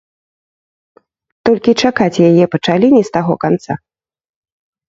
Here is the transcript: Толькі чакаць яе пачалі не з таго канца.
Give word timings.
Толькі 1.49 1.77
чакаць 1.85 2.21
яе 2.31 2.45
пачалі 2.57 2.87
не 2.97 3.03
з 3.11 3.17
таго 3.19 3.33
канца. 3.45 3.73